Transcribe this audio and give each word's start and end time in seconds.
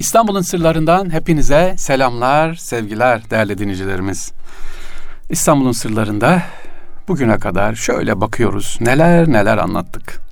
İstanbul'un 0.00 0.42
sırlarından 0.42 1.12
hepinize 1.12 1.74
selamlar, 1.78 2.54
sevgiler 2.54 3.30
değerli 3.30 3.58
dinleyicilerimiz. 3.58 4.32
İstanbul'un 5.30 5.72
sırlarında 5.72 6.42
bugüne 7.08 7.38
kadar 7.38 7.74
şöyle 7.74 8.20
bakıyoruz. 8.20 8.78
Neler 8.80 9.28
neler 9.32 9.58
anlattık. 9.58 10.29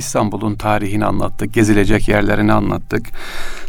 İstanbul'un 0.00 0.54
tarihini 0.54 1.04
anlattık, 1.04 1.54
gezilecek 1.54 2.08
yerlerini 2.08 2.52
anlattık, 2.52 3.06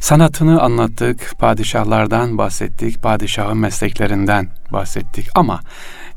sanatını 0.01 0.61
anlattık, 0.61 1.39
padişahlardan 1.39 2.37
bahsettik, 2.37 3.01
padişahın 3.01 3.57
mesleklerinden 3.57 4.49
bahsettik. 4.71 5.27
Ama 5.35 5.59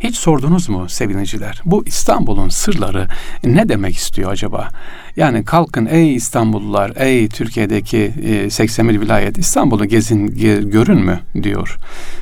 hiç 0.00 0.16
sordunuz 0.16 0.68
mu 0.68 0.88
seviniciler? 0.88 1.62
Bu 1.64 1.86
İstanbul'un 1.86 2.48
sırları 2.48 3.08
ne 3.44 3.68
demek 3.68 3.96
istiyor 3.96 4.32
acaba? 4.32 4.68
Yani 5.16 5.44
kalkın 5.44 5.86
ey 5.86 6.14
İstanbullular, 6.14 6.92
ey 6.96 7.28
Türkiye'deki 7.28 8.14
e, 8.22 8.50
81 8.50 9.00
vilayet 9.00 9.38
İstanbul'u 9.38 9.84
gezin, 9.84 10.26
ge, 10.26 10.56
görün 10.56 11.04
mü 11.04 11.20
diyor. 11.42 11.76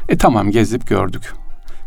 E 0.08 0.16
tamam 0.16 0.50
gezip 0.50 0.88
gördük. 0.88 1.41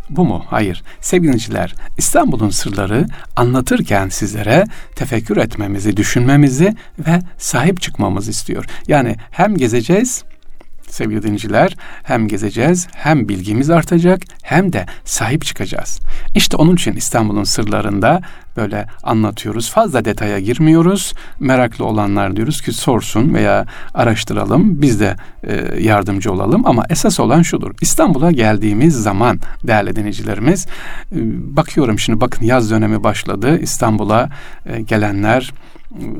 Bu 0.09 0.25
mu? 0.25 0.45
Hayır. 0.47 0.83
Sevgiliciler, 1.01 1.75
İstanbul'un 1.97 2.49
sırları 2.49 3.05
anlatırken 3.35 4.09
sizlere 4.09 4.65
tefekkür 4.95 5.37
etmemizi, 5.37 5.97
düşünmemizi 5.97 6.75
ve 6.99 7.19
sahip 7.37 7.81
çıkmamızı 7.81 8.31
istiyor. 8.31 8.65
Yani 8.87 9.15
hem 9.31 9.57
gezeceğiz 9.57 10.23
sevgili 10.95 11.23
dinciler 11.23 11.77
hem 12.03 12.27
gezeceğiz 12.27 12.87
hem 12.93 13.29
bilgimiz 13.29 13.69
artacak 13.69 14.21
hem 14.41 14.73
de 14.73 14.85
sahip 15.05 15.45
çıkacağız. 15.45 15.99
İşte 16.35 16.57
onun 16.57 16.75
için 16.75 16.93
İstanbul'un 16.95 17.43
sırlarında 17.43 18.21
böyle 18.57 18.87
anlatıyoruz. 19.03 19.69
Fazla 19.69 20.05
detaya 20.05 20.39
girmiyoruz. 20.39 21.13
Meraklı 21.39 21.85
olanlar 21.85 22.35
diyoruz 22.35 22.61
ki 22.61 22.71
sorsun 22.71 23.33
veya 23.33 23.65
araştıralım. 23.93 24.81
Biz 24.81 24.99
de 24.99 25.15
e, 25.43 25.81
yardımcı 25.81 26.31
olalım. 26.31 26.65
Ama 26.65 26.83
esas 26.89 27.19
olan 27.19 27.41
şudur. 27.41 27.71
İstanbul'a 27.81 28.31
geldiğimiz 28.31 29.03
zaman 29.03 29.39
değerli 29.63 29.95
dinleyicilerimiz 29.95 30.67
e, 31.11 31.17
bakıyorum 31.55 31.99
şimdi 31.99 32.21
bakın 32.21 32.45
yaz 32.45 32.71
dönemi 32.71 33.03
başladı. 33.03 33.59
İstanbul'a 33.59 34.29
e, 34.65 34.81
gelenler 34.81 35.53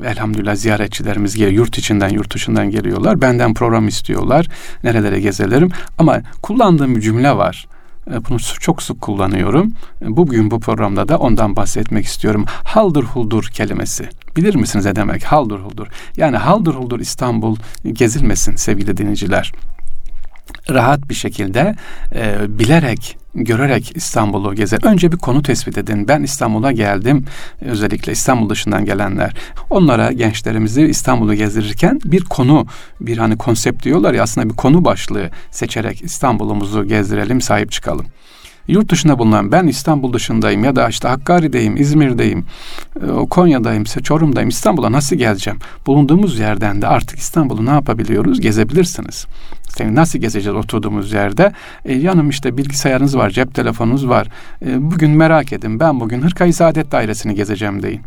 elhamdülillah 0.05 0.55
ziyaretçilerimiz 0.55 1.35
geliyor. 1.35 1.51
Yurt 1.51 1.77
içinden, 1.77 2.09
yurt 2.09 2.33
dışından 2.33 2.69
geliyorlar. 2.69 3.21
Benden 3.21 3.53
program 3.53 3.87
istiyorlar. 3.87 4.47
Nerelere 4.83 5.19
gezelerim. 5.19 5.69
Ama 5.97 6.21
kullandığım 6.41 6.95
bir 6.95 7.01
cümle 7.01 7.37
var. 7.37 7.67
E, 8.11 8.25
bunu 8.29 8.39
çok 8.39 8.83
sık 8.83 9.01
kullanıyorum. 9.01 9.71
E, 10.01 10.17
bugün 10.17 10.51
bu 10.51 10.59
programda 10.59 11.07
da 11.07 11.17
ondan 11.17 11.55
bahsetmek 11.55 12.05
istiyorum. 12.05 12.45
Haldır 12.47 13.03
huldur 13.03 13.43
kelimesi. 13.43 14.09
Bilir 14.37 14.55
misiniz 14.55 14.85
ne 14.85 14.95
demek 14.95 15.23
haldır 15.23 15.59
huldur? 15.59 15.87
Yani 16.17 16.37
haldır 16.37 16.73
huldur 16.73 16.99
İstanbul 16.99 17.55
gezilmesin 17.93 18.55
sevgili 18.55 18.97
dinleyiciler 18.97 19.51
rahat 20.69 21.09
bir 21.09 21.13
şekilde 21.13 21.75
e, 22.15 22.35
bilerek 22.59 23.17
görerek 23.35 23.91
İstanbul'u 23.95 24.55
gezer. 24.55 24.79
Önce 24.83 25.11
bir 25.11 25.17
konu 25.17 25.41
tespit 25.41 25.77
edin. 25.77 26.07
Ben 26.07 26.23
İstanbul'a 26.23 26.71
geldim. 26.71 27.25
Özellikle 27.61 28.11
İstanbul 28.11 28.49
dışından 28.49 28.85
gelenler. 28.85 29.33
Onlara 29.69 30.11
gençlerimizi 30.11 30.81
İstanbul'u 30.81 31.33
gezdirirken 31.33 31.99
bir 32.05 32.23
konu, 32.23 32.67
bir 33.01 33.17
hani 33.17 33.37
konsept 33.37 33.83
diyorlar 33.83 34.13
ya 34.13 34.23
aslında 34.23 34.49
bir 34.49 34.55
konu 34.55 34.85
başlığı 34.85 35.29
seçerek 35.51 36.01
İstanbul'umuzu 36.01 36.87
gezdirelim, 36.87 37.41
sahip 37.41 37.71
çıkalım. 37.71 38.05
Yurt 38.67 38.89
dışında 38.89 39.19
bulunan 39.19 39.51
ben 39.51 39.67
İstanbul 39.67 40.13
dışındayım 40.13 40.63
ya 40.63 40.75
da 40.75 40.89
işte 40.89 41.07
Hakkari'deyim, 41.07 41.77
İzmir'deyim, 41.77 42.45
e, 42.95 43.07
Konya'dayım, 43.29 43.83
Çorum'dayım, 43.83 44.49
İstanbul'a 44.49 44.91
nasıl 44.91 45.15
geleceğim? 45.15 45.59
Bulunduğumuz 45.87 46.39
yerden 46.39 46.81
de 46.81 46.87
artık 46.87 47.19
İstanbul'u 47.19 47.65
ne 47.65 47.69
yapabiliyoruz? 47.69 48.41
Gezebilirsiniz. 48.41 49.25
İşte 49.67 49.95
nasıl 49.95 50.19
gezeceğiz 50.19 50.57
oturduğumuz 50.57 51.13
yerde? 51.13 51.51
E, 51.85 51.95
yanım 51.95 52.29
işte 52.29 52.57
bilgisayarınız 52.57 53.17
var, 53.17 53.29
cep 53.29 53.55
telefonunuz 53.55 54.09
var. 54.09 54.27
E, 54.65 54.91
bugün 54.91 55.11
merak 55.11 55.53
edin 55.53 55.79
ben 55.79 55.99
bugün 55.99 56.21
Hırkayı 56.21 56.53
Saadet 56.53 56.91
Dairesi'ni 56.91 57.35
gezeceğim 57.35 57.83
deyin 57.83 58.01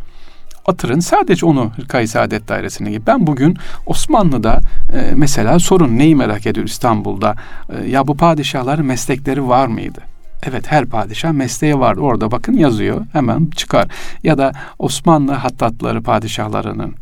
atırın 0.67 1.01
sadece 1.01 1.47
onu 1.47 1.71
Hırkayı 1.77 2.09
Saadet 2.09 2.49
Dairesi'ne 2.49 2.91
gibi. 2.91 3.07
Ben 3.07 3.27
bugün 3.27 3.57
Osmanlı'da 3.87 4.61
e, 4.95 5.13
mesela 5.15 5.59
sorun 5.59 5.99
neyi 5.99 6.17
merak 6.17 6.47
ediyor 6.47 6.67
İstanbul'da? 6.67 7.35
E, 7.69 7.89
ya 7.89 8.07
bu 8.07 8.17
padişahların 8.17 8.87
meslekleri 8.87 9.49
var 9.49 9.67
mıydı? 9.67 10.01
Evet 10.43 10.73
her 10.73 10.87
padişah 10.87 11.33
mesleği 11.33 11.79
vardı. 11.79 12.01
Orada 12.01 12.31
bakın 12.31 12.53
yazıyor. 12.53 13.07
Hemen 13.13 13.47
çıkar. 13.57 13.89
Ya 14.23 14.39
da 14.39 14.53
Osmanlı 14.79 15.33
hattatları 15.33 16.03
padişahlarının 16.03 16.95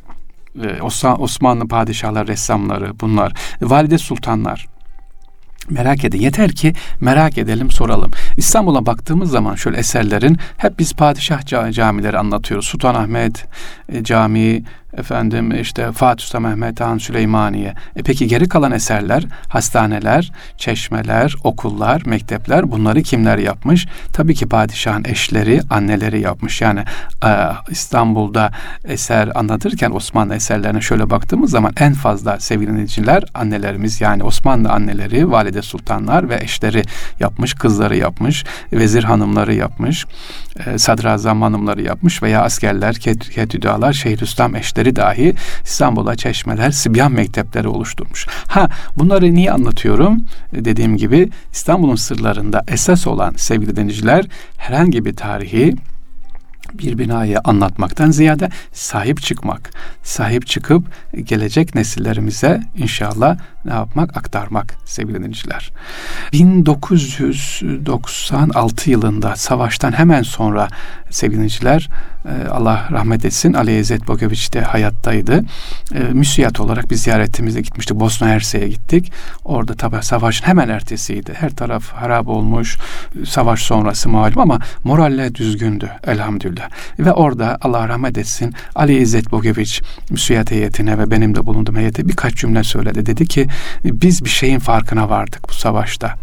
e, 0.63 0.83
Osmanlı 1.19 1.69
padişahlar 1.69 2.27
ressamları 2.27 3.01
bunlar. 3.01 3.33
Valide 3.63 3.99
sultanlar 3.99 4.67
Merak 5.71 6.05
edin. 6.05 6.21
Yeter 6.21 6.53
ki 6.53 6.73
merak 7.01 7.39
edelim, 7.39 7.71
soralım. 7.71 8.11
İstanbul'a 8.37 8.87
baktığımız 8.87 9.31
zaman 9.31 9.55
şöyle 9.55 9.77
eserlerin 9.77 10.39
hep 10.57 10.79
biz 10.79 10.93
padişah 10.93 11.47
camileri 11.73 12.19
anlatıyoruz. 12.19 12.67
Sultanahmet 12.67 13.47
e, 13.89 14.05
Camii, 14.05 14.65
efendim 14.97 15.61
işte 15.61 15.93
Fatih 15.93 16.25
Sultan 16.25 16.43
Mehmet 16.43 16.81
Han 16.81 16.99
Süleymaniye. 16.99 17.75
E 17.97 18.03
peki 18.03 18.27
geri 18.27 18.49
kalan 18.49 18.73
eserler, 18.73 19.25
hastaneler, 19.49 20.33
çeşmeler, 20.57 21.35
okullar, 21.45 22.03
mektepler 22.07 22.71
bunları 22.71 23.03
kimler 23.03 23.39
yapmış? 23.39 23.87
Tabii 24.13 24.35
ki 24.35 24.49
padişahın 24.49 25.05
eşleri, 25.05 25.61
anneleri 25.71 26.21
yapmış. 26.21 26.61
Yani 26.61 26.81
e, 27.25 27.31
İstanbul'da 27.71 28.51
eser 28.85 29.31
anlatırken 29.35 29.91
Osmanlı 29.91 30.35
eserlerine 30.35 30.81
şöyle 30.81 31.11
baktığımız 31.11 31.51
zaman 31.51 31.73
en 31.81 31.93
fazla 31.93 32.41
sevgili 32.41 32.71
dinleyiciler 32.71 33.25
annelerimiz 33.35 34.01
yani 34.01 34.23
Osmanlı 34.23 34.71
anneleri, 34.71 35.31
valide 35.31 35.63
sultanlar 35.63 36.29
ve 36.29 36.39
eşleri 36.43 36.83
yapmış, 37.21 37.55
kızları 37.55 37.97
yapmış, 37.97 38.45
vezir 38.73 39.05
hanımları 39.05 39.55
yapmış, 39.55 40.07
e, 40.67 40.79
sadrazam 40.79 41.43
hanımları 41.43 41.83
yapmış 41.83 42.23
veya 42.23 42.43
askerler, 42.43 42.95
ketüdalar, 43.35 43.93
Şeyhülislam 43.93 44.57
eşleri 44.57 44.86
mektepleri 44.87 44.97
dahi 44.97 45.35
İstanbul'a 45.65 46.17
çeşmeler, 46.17 46.71
Sibyan 46.71 47.13
mektepleri 47.13 47.69
oluşturmuş. 47.69 48.27
Ha 48.49 48.69
bunları 48.97 49.35
niye 49.35 49.53
anlatıyorum? 49.53 50.25
E, 50.53 50.65
dediğim 50.65 50.97
gibi 50.97 51.31
İstanbul'un 51.53 51.97
sırlarında 51.97 52.65
esas 52.69 53.07
olan 53.07 53.35
sevgili 53.37 53.77
denizciler 53.77 54.25
herhangi 54.59 55.05
bir 55.05 55.17
tarihi 55.17 55.77
bir 56.75 56.99
binayı 56.99 57.39
anlatmaktan 57.45 58.11
ziyade 58.11 58.49
sahip 58.73 59.23
çıkmak, 59.23 59.71
sahip 60.03 60.47
çıkıp 60.47 60.85
gelecek 61.25 61.75
nesillerimize 61.75 62.63
inşallah 62.77 63.39
ne 63.65 63.73
yapmak? 63.73 64.17
Aktarmak 64.17 64.75
sevgili 64.85 65.15
dinleyiciler. 65.15 65.71
1996 66.33 68.91
yılında 68.91 69.37
savaştan 69.37 69.93
hemen 69.93 70.23
sonra 70.23 70.69
sevgili 71.11 71.37
dinleyiciler 71.37 71.89
Allah 72.51 72.89
rahmet 72.93 73.25
etsin 73.25 73.53
Ali 73.53 73.79
İzzet 73.79 74.09
Bogoviç 74.09 74.53
de 74.53 74.61
hayattaydı. 74.61 75.43
E, 75.95 75.99
müsiyat 75.99 76.61
olarak 76.61 76.91
bir 76.91 76.97
ziyaretimize 76.97 77.61
gitmiştik. 77.61 78.01
Bosna 78.01 78.29
Hersek'e 78.29 78.69
gittik. 78.69 79.13
Orada 79.45 79.75
tabi 79.75 79.97
savaşın 80.03 80.47
hemen 80.47 80.69
ertesiydi. 80.69 81.33
Her 81.35 81.51
taraf 81.51 81.93
harap 81.93 82.29
olmuş. 82.29 82.79
Savaş 83.27 83.63
sonrası 83.63 84.09
malum 84.09 84.39
ama 84.39 84.59
moralle 84.85 85.35
düzgündü 85.35 85.91
elhamdülillah. 86.07 86.69
Ve 86.99 87.13
orada 87.13 87.59
Allah 87.61 87.89
rahmet 87.89 88.19
etsin 88.19 88.55
Ali 88.75 88.99
İzzet 88.99 89.33
Bogoviç 89.33 89.83
müsiyat 90.11 90.51
heyetine 90.51 90.99
ve 90.99 91.11
benim 91.11 91.35
de 91.35 91.47
bulunduğum 91.47 91.77
heyete 91.77 92.09
birkaç 92.09 92.35
cümle 92.35 92.65
söyledi. 92.65 93.07
Dedi 93.07 93.27
ki 93.27 93.47
biz 93.85 94.25
bir 94.25 94.31
şeyin 94.31 94.59
farkına 94.59 95.09
vardık 95.11 95.49
bu 95.49 95.53
savaşta 95.53 96.15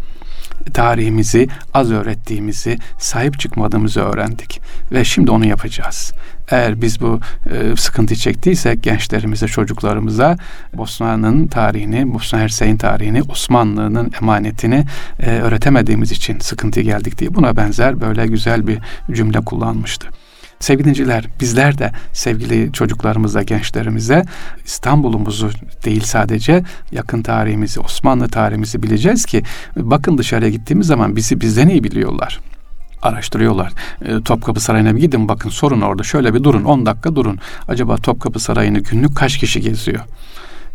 tarihimizi 0.72 1.48
az 1.74 1.90
öğrettiğimizi, 1.92 2.78
sahip 2.98 3.40
çıkmadığımızı 3.40 4.00
öğrendik 4.00 4.60
ve 4.92 5.04
şimdi 5.04 5.30
onu 5.30 5.46
yapacağız. 5.46 6.12
Eğer 6.50 6.82
biz 6.82 7.00
bu 7.00 7.20
e, 7.50 7.76
sıkıntı 7.76 8.16
çektiysek 8.16 8.82
gençlerimize, 8.82 9.46
çocuklarımıza 9.46 10.36
Bosna'nın 10.74 11.46
tarihini, 11.46 12.14
Bosna 12.14 12.38
Hersey'in 12.38 12.76
tarihini, 12.76 13.22
Osmanlı'nın 13.22 14.12
emanetini 14.20 14.84
e, 15.20 15.30
öğretemediğimiz 15.30 16.12
için 16.12 16.38
sıkıntı 16.38 16.80
geldik 16.80 17.18
diye 17.18 17.34
buna 17.34 17.56
benzer 17.56 18.00
böyle 18.00 18.26
güzel 18.26 18.66
bir 18.66 18.78
cümle 19.12 19.40
kullanmıştı. 19.40 20.08
Sevgili 20.60 21.22
bizler 21.40 21.78
de 21.78 21.92
sevgili 22.12 22.72
çocuklarımıza, 22.72 23.42
gençlerimize 23.42 24.24
İstanbul'umuzu 24.64 25.50
değil 25.84 26.02
sadece 26.04 26.62
yakın 26.92 27.22
tarihimizi, 27.22 27.80
Osmanlı 27.80 28.28
tarihimizi 28.28 28.82
bileceğiz 28.82 29.24
ki 29.24 29.42
bakın 29.76 30.18
dışarıya 30.18 30.50
gittiğimiz 30.50 30.86
zaman 30.86 31.16
bizi 31.16 31.40
bizden 31.40 31.68
iyi 31.68 31.84
biliyorlar 31.84 32.40
araştırıyorlar. 33.04 33.72
E, 34.04 34.20
Topkapı 34.20 34.60
Sarayı'na 34.60 34.96
bir 34.96 35.00
gidin 35.00 35.28
bakın 35.28 35.50
sorun 35.50 35.80
orada 35.80 36.02
şöyle 36.02 36.34
bir 36.34 36.44
durun 36.44 36.64
10 36.64 36.86
dakika 36.86 37.16
durun. 37.16 37.38
Acaba 37.68 37.96
Topkapı 37.96 38.40
Sarayı'nı 38.40 38.78
günlük 38.78 39.16
kaç 39.16 39.38
kişi 39.38 39.60
geziyor? 39.60 40.00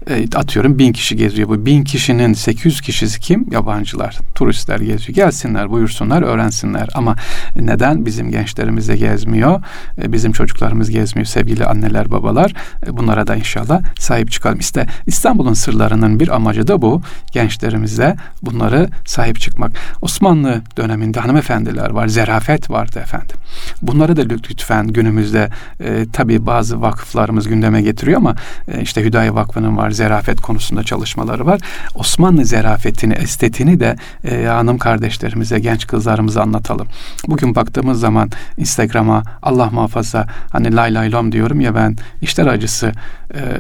E, 0.10 0.26
atıyorum 0.36 0.80
bin 0.80 0.94
kişi 0.94 1.16
geziyor. 1.16 1.50
Bu 1.50 1.66
bin 1.66 1.84
kişinin 1.84 2.34
800 2.34 2.82
kişisi 2.82 3.20
kim? 3.20 3.46
Yabancılar, 3.52 4.18
turistler 4.36 4.80
geziyor. 4.80 5.16
Gelsinler, 5.16 5.70
buyursunlar, 5.70 6.22
öğrensinler. 6.22 6.90
Ama 6.94 7.16
neden 7.56 8.06
bizim 8.06 8.32
gençlerimiz 8.32 8.88
de 8.88 8.98
gezmiyor? 8.98 9.62
E, 10.02 10.14
bizim 10.14 10.32
çocuklarımız 10.32 10.90
gezmiyor 10.90 11.26
sevgili 11.26 11.66
anneler, 11.66 12.12
babalar. 12.12 12.54
E, 12.88 12.98
bunlara 12.98 13.28
da 13.28 13.36
inşallah 13.36 13.82
sahip 14.00 14.32
çıkalım. 14.32 14.60
İşte 14.60 14.86
İstanbul'un 15.06 15.54
sırlarının 15.54 16.20
bir 16.20 16.36
amacı 16.36 16.68
da 16.68 16.82
bu. 16.82 17.02
Gençlerimize 17.32 18.16
bunları 18.42 18.90
sahip 19.06 19.40
çıkmak. 19.40 19.72
Osmanlı 20.02 20.62
döneminde 20.78 21.20
hanımefendiler 21.20 21.90
var, 21.90 22.08
zerafet 22.08 22.70
vardı 22.70 23.00
efendim. 23.00 23.36
Bunları 23.82 24.18
da 24.18 24.22
lütfen 24.22 24.88
günümüzde 24.88 25.50
e, 25.80 26.06
tabii 26.14 26.46
bazı 26.46 26.82
vakıflarımız 26.82 27.48
gündeme 27.48 27.82
getiriyor 27.82 28.18
ama 28.18 28.36
e, 28.68 28.82
işte 28.82 29.04
Hüdayi 29.04 29.36
Vakfı'nın 29.36 29.78
var, 29.78 29.89
zerafet 29.92 30.42
konusunda 30.42 30.84
çalışmaları 30.84 31.46
var. 31.46 31.60
Osmanlı 31.96 32.46
zerafetini, 32.46 33.14
estetini 33.14 33.80
de 33.80 33.96
e, 34.24 34.46
hanım 34.46 34.78
kardeşlerimize, 34.78 35.60
genç 35.60 35.88
kızlarımıza 35.88 36.42
anlatalım. 36.42 36.88
Bugün 37.28 37.56
baktığımız 37.56 38.00
zaman 38.00 38.30
Instagram'a 38.58 39.24
Allah 39.42 39.70
muhafaza 39.72 40.28
hani 40.52 40.76
lay 40.76 40.94
lay 40.94 41.12
lom 41.12 41.32
diyorum 41.32 41.62
ya 41.62 41.76
ben 41.76 41.98
işler 42.22 42.48
acısı 42.48 42.92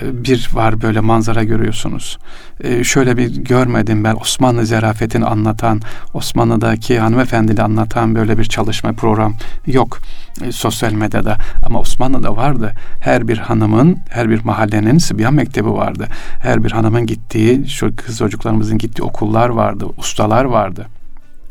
bir 0.03 0.49
var 0.53 0.81
böyle 0.81 0.99
manzara 0.99 1.43
görüyorsunuz. 1.43 2.17
E, 2.63 2.83
şöyle 2.83 3.17
bir 3.17 3.35
görmedim 3.35 4.03
ben 4.03 4.15
Osmanlı 4.15 4.65
zerafetini 4.65 5.25
anlatan, 5.25 5.81
Osmanlı'daki 6.13 6.99
hanımefendili 6.99 7.61
anlatan 7.61 8.15
böyle 8.15 8.37
bir 8.37 8.45
çalışma 8.45 8.93
program 8.93 9.35
yok 9.67 9.99
e, 10.43 10.51
sosyal 10.51 10.93
medyada 10.93 11.37
ama 11.65 11.79
Osmanlı'da 11.79 12.35
vardı. 12.35 12.73
Her 12.99 13.27
bir 13.27 13.37
hanımın, 13.37 13.97
her 14.09 14.29
bir 14.29 14.43
mahallenin 14.43 14.97
Sıbyan 14.97 15.33
Mektebi 15.33 15.71
vardı. 15.71 16.07
Her 16.39 16.63
bir 16.63 16.71
hanımın 16.71 17.05
gittiği, 17.05 17.67
şu 17.67 17.95
kız 17.95 18.17
çocuklarımızın 18.17 18.77
gittiği 18.77 19.03
okullar 19.03 19.49
vardı, 19.49 19.85
ustalar 19.97 20.43
vardı 20.45 20.87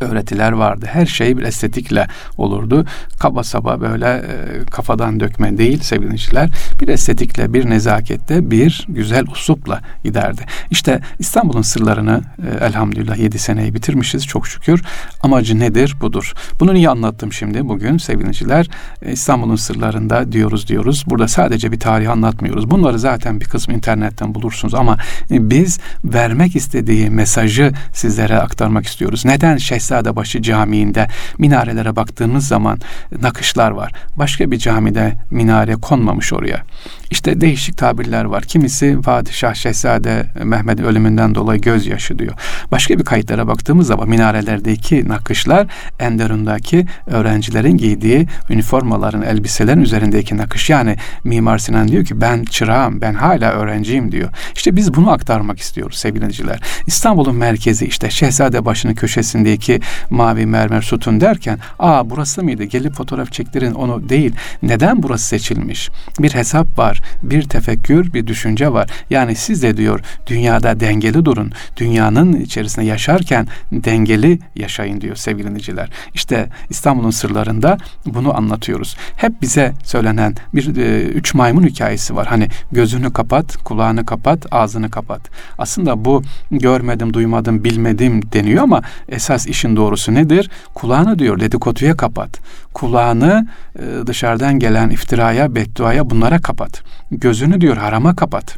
öğretiler 0.00 0.52
vardı. 0.52 0.86
Her 0.90 1.06
şey 1.06 1.38
bir 1.38 1.42
estetikle 1.42 2.06
olurdu. 2.36 2.86
Kaba 3.18 3.44
saba 3.44 3.80
böyle 3.80 4.06
e, 4.06 4.64
kafadan 4.70 5.20
dökme 5.20 5.58
değil 5.58 5.80
sevgiliciler. 5.80 6.50
Bir 6.80 6.88
estetikle, 6.88 7.54
bir 7.54 7.70
nezakette, 7.70 8.50
bir 8.50 8.86
güzel 8.88 9.24
uslupla 9.26 9.80
giderdi. 10.04 10.42
İşte 10.70 11.00
İstanbul'un 11.18 11.62
sırlarını 11.62 12.22
e, 12.38 12.64
elhamdülillah 12.64 13.16
7 13.16 13.38
seneyi 13.38 13.74
bitirmişiz 13.74 14.26
çok 14.26 14.46
şükür. 14.46 14.82
Amacı 15.20 15.58
nedir? 15.58 15.96
Budur. 16.00 16.32
Bunu 16.60 16.74
niye 16.74 16.88
anlattım 16.88 17.32
şimdi 17.32 17.68
bugün 17.68 17.98
sevgiliciler? 17.98 18.68
E, 19.02 19.12
İstanbul'un 19.12 19.56
sırlarında 19.56 20.32
diyoruz 20.32 20.68
diyoruz. 20.68 21.04
Burada 21.06 21.28
sadece 21.28 21.72
bir 21.72 21.80
tarih 21.80 22.10
anlatmıyoruz. 22.10 22.70
Bunları 22.70 22.98
zaten 22.98 23.40
bir 23.40 23.44
kısmı 23.44 23.74
internetten 23.74 24.34
bulursunuz 24.34 24.74
ama 24.74 24.96
e, 25.30 25.50
biz 25.50 25.78
vermek 26.04 26.56
istediği 26.56 27.10
mesajı 27.10 27.72
sizlere 27.92 28.38
aktarmak 28.38 28.86
istiyoruz. 28.86 29.24
Neden 29.24 29.56
Şehzade 29.56 29.87
Şehzadebaşı 29.88 30.42
Camii'nde 30.42 31.08
minarelere 31.38 31.96
baktığımız 31.96 32.48
zaman 32.48 32.78
nakışlar 33.22 33.70
var. 33.70 33.92
Başka 34.16 34.50
bir 34.50 34.58
camide 34.58 35.14
minare 35.30 35.74
konmamış 35.74 36.32
oraya. 36.32 36.62
İşte 37.10 37.40
değişik 37.40 37.76
tabirler 37.76 38.24
var. 38.24 38.42
Kimisi 38.42 38.98
Padişah 39.04 39.54
Şehzade 39.54 40.26
Mehmet'in 40.44 40.84
ölümünden 40.84 41.34
dolayı 41.34 41.60
gözyaşı 41.60 42.18
diyor. 42.18 42.32
Başka 42.72 42.98
bir 42.98 43.04
kayıtlara 43.04 43.46
baktığımız 43.46 43.86
zaman 43.86 44.08
minarelerdeki 44.08 45.08
nakışlar 45.08 45.66
Enderun'daki 45.98 46.86
öğrencilerin 47.06 47.76
giydiği 47.76 48.26
üniformaların, 48.50 49.22
elbiselerin 49.22 49.80
üzerindeki 49.80 50.36
nakış. 50.36 50.70
Yani 50.70 50.96
Mimar 51.24 51.58
Sinan 51.58 51.88
diyor 51.88 52.04
ki 52.04 52.20
ben 52.20 52.44
çırağım, 52.44 53.00
ben 53.00 53.14
hala 53.14 53.52
öğrenciyim 53.52 54.12
diyor. 54.12 54.28
İşte 54.54 54.76
biz 54.76 54.94
bunu 54.94 55.10
aktarmak 55.10 55.58
istiyoruz 55.58 55.98
sevgili 55.98 56.20
dinleyiciler. 56.20 56.60
İstanbul'un 56.86 57.34
merkezi 57.36 57.86
işte 57.86 58.10
Şehzade 58.10 58.64
başının 58.64 58.94
köşesindeki 58.94 59.80
mavi 60.10 60.46
mermer 60.46 60.82
sütun 60.82 61.20
derken 61.20 61.58
aa 61.78 62.10
burası 62.10 62.44
mıydı? 62.44 62.64
Gelip 62.64 62.94
fotoğraf 62.94 63.32
çektirin 63.32 63.74
onu 63.74 64.08
değil. 64.08 64.34
Neden 64.62 65.02
burası 65.02 65.24
seçilmiş? 65.24 65.90
Bir 66.18 66.34
hesap 66.34 66.78
var, 66.78 66.97
bir 67.22 67.42
tefekkür, 67.42 68.12
bir 68.12 68.26
düşünce 68.26 68.72
var. 68.72 68.90
Yani 69.10 69.34
siz 69.34 69.62
de 69.62 69.76
diyor 69.76 70.00
dünyada 70.26 70.80
dengeli 70.80 71.24
durun. 71.24 71.52
Dünyanın 71.76 72.32
içerisinde 72.32 72.86
yaşarken 72.86 73.46
dengeli 73.72 74.38
yaşayın 74.56 75.00
diyor 75.00 75.16
sevgili 75.16 75.48
dinleyiciler. 75.48 75.90
İşte 76.14 76.48
İstanbul'un 76.70 77.10
sırlarında 77.10 77.78
bunu 78.06 78.36
anlatıyoruz. 78.36 78.96
Hep 79.16 79.42
bize 79.42 79.72
söylenen 79.84 80.34
bir 80.54 80.76
e, 80.76 81.02
üç 81.02 81.34
maymun 81.34 81.66
hikayesi 81.66 82.16
var. 82.16 82.26
Hani 82.26 82.48
gözünü 82.72 83.12
kapat, 83.12 83.56
kulağını 83.56 84.06
kapat, 84.06 84.46
ağzını 84.50 84.90
kapat. 84.90 85.20
Aslında 85.58 86.04
bu 86.04 86.22
görmedim, 86.50 87.14
duymadım, 87.14 87.64
bilmedim 87.64 88.22
deniyor 88.32 88.62
ama 88.62 88.82
esas 89.08 89.46
işin 89.46 89.76
doğrusu 89.76 90.14
nedir? 90.14 90.50
Kulağını 90.74 91.18
diyor 91.18 91.40
dedikoduya 91.40 91.96
kapat. 91.96 92.40
Kulağını 92.78 93.46
e, 93.78 94.06
dışarıdan 94.06 94.58
gelen 94.58 94.90
iftiraya, 94.90 95.54
bedduaya 95.54 96.10
bunlara 96.10 96.38
kapat. 96.38 96.82
Gözünü 97.10 97.60
diyor 97.60 97.76
harama 97.76 98.16
kapat. 98.16 98.56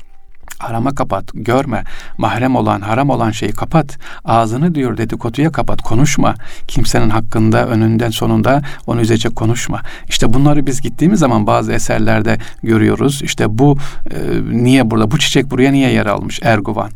Harama 0.58 0.94
kapat, 0.94 1.24
görme. 1.34 1.84
Mahrem 2.18 2.56
olan, 2.56 2.80
haram 2.80 3.10
olan 3.10 3.30
şeyi 3.30 3.52
kapat. 3.52 3.98
Ağzını 4.24 4.74
diyor 4.74 4.96
dedikoduya 4.96 5.52
kapat, 5.52 5.82
konuşma. 5.82 6.34
Kimsenin 6.68 7.10
hakkında, 7.10 7.66
önünden, 7.66 8.10
sonunda 8.10 8.62
onu 8.86 9.00
üzecek 9.00 9.36
konuşma. 9.36 9.80
İşte 10.08 10.34
bunları 10.34 10.66
biz 10.66 10.80
gittiğimiz 10.80 11.20
zaman 11.20 11.46
bazı 11.46 11.72
eserlerde 11.72 12.38
görüyoruz. 12.62 13.22
İşte 13.22 13.58
bu 13.58 13.78
e, 14.10 14.16
niye 14.64 14.90
burada, 14.90 15.10
bu 15.10 15.18
çiçek 15.18 15.50
buraya 15.50 15.72
niye 15.72 15.92
yer 15.92 16.06
almış? 16.06 16.40
Erguvan. 16.42 16.90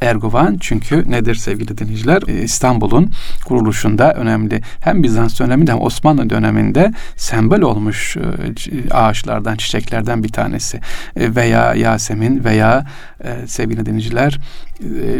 Erguvan 0.00 0.56
çünkü 0.60 1.10
nedir 1.10 1.34
sevgili 1.34 1.78
dinleyiciler? 1.78 2.22
Ee, 2.28 2.42
İstanbul'un 2.42 3.12
kuruluşunda 3.44 4.12
önemli 4.12 4.60
hem 4.80 5.02
Bizans 5.02 5.40
döneminde 5.40 5.72
hem 5.72 5.80
Osmanlı 5.80 6.30
döneminde 6.30 6.92
sembol 7.16 7.60
olmuş 7.60 8.16
e, 8.16 8.94
ağaçlardan, 8.94 9.56
çiçeklerden 9.56 10.24
bir 10.24 10.28
tanesi. 10.28 10.80
E, 11.16 11.34
veya 11.34 11.74
Yasemin 11.74 12.44
veya 12.44 12.86
e, 13.24 13.46
sevgili 13.46 13.86
dinleyiciler 13.86 14.38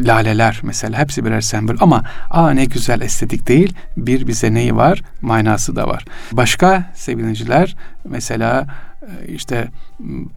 laleler 0.06 0.60
mesela 0.62 0.98
hepsi 0.98 1.24
birer 1.24 1.40
sembol 1.40 1.74
ama 1.80 2.02
aa 2.30 2.50
ne 2.50 2.64
güzel 2.64 3.00
estetik 3.00 3.48
değil 3.48 3.74
bir 3.96 4.26
bize 4.26 4.54
neyi 4.54 4.76
var 4.76 5.02
manası 5.20 5.76
da 5.76 5.88
var. 5.88 6.04
Başka 6.32 6.84
sevgili 6.94 7.22
dinleyiciler 7.22 7.76
mesela 8.04 8.66
işte 9.28 9.68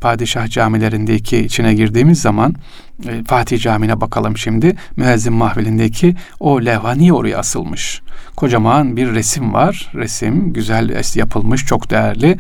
padişah 0.02 0.48
camilerindeki 0.48 1.38
içine 1.38 1.74
girdiğimiz 1.74 2.22
zaman 2.22 2.56
e, 3.08 3.24
Fatih 3.24 3.60
Camii'ne 3.60 4.02
bakalım 4.02 4.38
şimdi. 4.38 4.76
Müezzin 4.96 5.34
mahvilindeki 5.34 6.16
o 6.40 6.66
levha 6.66 6.92
niye 6.92 7.14
oraya 7.14 7.38
asılmış? 7.38 8.02
Kocaman 8.36 8.98
bir 8.98 9.14
resim 9.14 9.54
var. 9.54 9.92
Resim 9.96 10.54
güzel 10.54 11.02
yapılmış, 11.16 11.66
çok 11.66 11.90
değerli. 11.90 12.38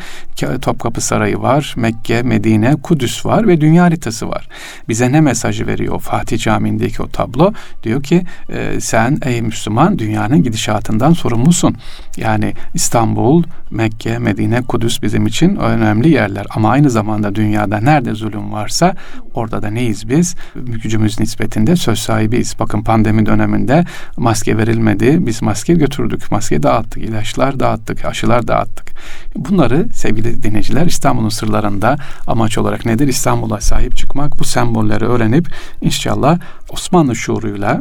Topkapı 0.61 1.01
Sarayı 1.01 1.41
var, 1.41 1.73
Mekke, 1.77 2.23
Medine, 2.23 2.75
Kudüs 2.75 3.25
var 3.25 3.47
ve 3.47 3.61
dünya 3.61 3.83
haritası 3.83 4.29
var. 4.29 4.47
Bize 4.89 5.11
ne 5.11 5.21
mesajı 5.21 5.67
veriyor 5.67 5.99
Fatih 5.99 6.39
Camii'ndeki 6.39 7.03
o 7.03 7.07
tablo? 7.07 7.53
Diyor 7.83 8.03
ki 8.03 8.23
e, 8.49 8.79
sen 8.79 9.17
ey 9.25 9.41
Müslüman 9.41 9.99
dünyanın 9.99 10.43
gidişatından 10.43 11.13
sorumlusun. 11.13 11.75
Yani 12.17 12.53
İstanbul, 12.73 13.43
Mekke, 13.71 14.19
Medine, 14.19 14.61
Kudüs 14.61 15.01
bizim 15.01 15.27
için 15.27 15.55
önemli 15.55 16.09
yerler. 16.09 16.45
Ama 16.49 16.69
aynı 16.69 16.89
zamanda 16.89 17.12
dünyada 17.35 17.79
nerede 17.79 18.13
zulüm 18.13 18.51
varsa 18.51 18.95
orada 19.33 19.61
da 19.61 19.67
neyiz 19.67 20.09
biz? 20.09 20.35
Gücümüz 20.55 21.19
nispetinde 21.19 21.75
söz 21.75 21.99
sahibiyiz. 21.99 22.55
Bakın 22.59 22.83
pandemi 22.83 23.25
döneminde 23.25 23.85
maske 24.17 24.57
verilmedi. 24.57 25.27
Biz 25.27 25.41
maske 25.41 25.73
götürdük. 25.73 26.31
Maske 26.31 26.63
dağıttık. 26.63 27.03
ilaçlar 27.03 27.59
dağıttık. 27.59 28.05
Aşılar 28.05 28.47
dağıttık. 28.47 28.87
Bunları 29.35 29.87
sevgili 29.93 30.43
dinleyiciler 30.43 30.85
İstanbul'un 30.85 31.29
sırlarında 31.29 31.97
amaç 32.27 32.57
olarak 32.57 32.85
nedir? 32.85 33.07
İstanbul'a 33.07 33.61
sahip 33.61 33.97
çıkmak. 33.97 34.39
Bu 34.39 34.43
sembolleri 34.43 35.05
öğrenip 35.05 35.47
inşallah 35.81 36.39
Osmanlı 36.69 37.15
şuuruyla 37.15 37.79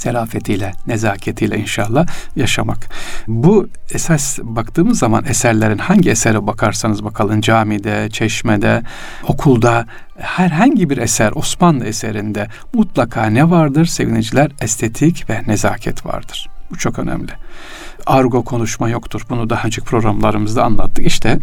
zerafetiyle, 0.00 0.72
nezaketiyle 0.86 1.58
inşallah 1.58 2.06
yaşamak. 2.36 2.88
Bu 3.28 3.68
esas 3.90 4.38
baktığımız 4.42 4.98
zaman 4.98 5.24
eserlerin 5.24 5.78
hangi 5.78 6.10
esere 6.10 6.46
bakarsanız 6.46 7.04
bakalım 7.04 7.40
camide, 7.40 8.08
çeşmede, 8.10 8.82
okulda 9.28 9.86
herhangi 10.18 10.90
bir 10.90 10.98
eser 10.98 11.32
Osmanlı 11.34 11.84
eserinde 11.84 12.46
mutlaka 12.74 13.26
ne 13.26 13.50
vardır 13.50 13.86
sevgiliciler? 13.86 14.50
Estetik 14.60 15.30
ve 15.30 15.42
nezaket 15.46 16.06
vardır. 16.06 16.48
Bu 16.70 16.78
çok 16.78 16.98
önemli. 16.98 17.32
Argo 18.06 18.44
konuşma 18.44 18.88
yoktur. 18.88 19.22
Bunu 19.30 19.50
daha 19.50 19.66
önceki 19.66 19.86
programlarımızda 19.86 20.64
anlattık. 20.64 21.06
İşte 21.06 21.38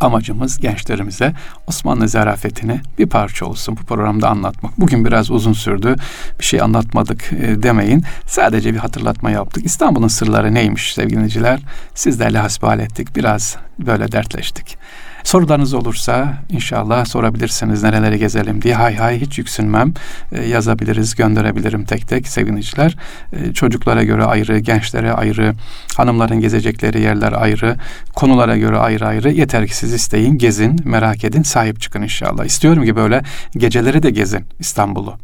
amacımız 0.00 0.58
gençlerimize 0.58 1.32
Osmanlı 1.66 2.08
zarafetini 2.08 2.80
bir 2.98 3.06
parça 3.06 3.46
olsun 3.46 3.76
bu 3.80 3.86
programda 3.86 4.28
anlatmak. 4.28 4.80
Bugün 4.80 5.04
biraz 5.04 5.30
uzun 5.30 5.52
sürdü. 5.52 5.96
Bir 6.40 6.44
şey 6.44 6.60
anlatmadık 6.60 7.32
e, 7.32 7.62
demeyin. 7.62 8.04
Sadece 8.26 8.74
bir 8.74 8.78
hatırlatma 8.78 9.30
yaptık. 9.30 9.64
İstanbul'un 9.64 10.08
sırları 10.08 10.54
neymiş 10.54 10.94
sevgili 10.94 11.16
dinleyiciler? 11.16 11.60
Sizlerle 11.94 12.38
hasbihal 12.38 12.78
ettik. 12.78 13.16
Biraz 13.16 13.56
böyle 13.78 14.12
dertleştik. 14.12 14.78
Sorularınız 15.24 15.74
olursa 15.74 16.34
inşallah 16.50 17.04
sorabilirsiniz 17.04 17.82
nereleri 17.82 18.18
gezelim 18.18 18.62
diye. 18.62 18.74
Hay 18.74 18.96
hay 18.96 19.20
hiç 19.20 19.38
yüksünmem. 19.38 19.94
E, 20.32 20.48
yazabiliriz, 20.48 21.14
gönderebilirim 21.14 21.84
tek 21.84 22.08
tek 22.08 22.28
sevgiliciler. 22.28 22.96
E, 23.32 23.52
çocuklara 23.52 24.02
göre 24.02 24.24
ayrı, 24.24 24.58
gençlere 24.58 25.12
ayrı, 25.12 25.54
hanımların 25.96 26.40
gezecekleri 26.40 27.00
yerler 27.00 27.32
ayrı, 27.32 27.76
konulara 28.14 28.56
göre 28.56 28.78
ayrı 28.78 29.06
ayrı. 29.06 29.32
Yeter 29.32 29.66
ki 29.66 29.76
siz 29.76 29.92
isteyin, 29.92 30.38
gezin, 30.38 30.80
merak 30.84 31.24
edin, 31.24 31.42
sahip 31.42 31.80
çıkın 31.80 32.02
inşallah. 32.02 32.44
İstiyorum 32.44 32.84
ki 32.84 32.96
böyle 32.96 33.22
geceleri 33.52 34.02
de 34.02 34.10
gezin 34.10 34.44
İstanbul'u. 34.58 35.18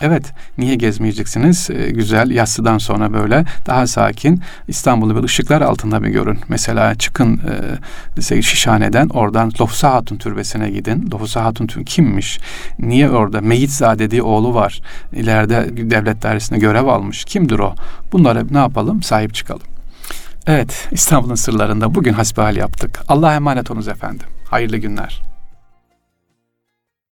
Evet, 0.00 0.32
niye 0.58 0.74
gezmeyeceksiniz? 0.74 1.70
Ee, 1.70 1.90
güzel, 1.90 2.30
yassıdan 2.30 2.78
sonra 2.78 3.12
böyle 3.12 3.44
daha 3.66 3.86
sakin 3.86 4.40
İstanbul'u 4.68 5.16
bir 5.16 5.22
ışıklar 5.22 5.60
altında 5.60 6.02
bir 6.02 6.08
görün. 6.08 6.38
Mesela 6.48 6.94
çıkın 6.94 7.40
e, 8.20 8.42
Şişhane'den 8.42 9.08
oradan 9.08 9.52
Lohusa 9.60 9.94
Hatun 9.94 10.16
Türbesi'ne 10.16 10.70
gidin. 10.70 11.10
Lohusa 11.12 11.44
Hatun 11.44 11.66
Türbesi 11.66 11.94
kimmiş? 11.94 12.40
Niye 12.78 13.10
orada? 13.10 13.40
Meyitzade 13.40 13.98
dediği 13.98 14.22
oğlu 14.22 14.54
var. 14.54 14.80
İleride 15.12 15.68
devlet 15.90 16.22
dairesinde 16.22 16.58
görev 16.58 16.86
almış. 16.86 17.24
Kimdir 17.24 17.58
o? 17.58 17.74
Bunlara 18.12 18.42
ne 18.50 18.58
yapalım? 18.58 19.02
Sahip 19.02 19.34
çıkalım. 19.34 19.62
Evet, 20.46 20.88
İstanbul'un 20.92 21.34
sırlarında 21.34 21.94
bugün 21.94 22.12
hasbihal 22.12 22.56
yaptık. 22.56 23.00
Allah'a 23.08 23.34
emanet 23.34 23.70
olunuz 23.70 23.88
efendim. 23.88 24.26
Hayırlı 24.50 24.76
günler. 24.76 25.33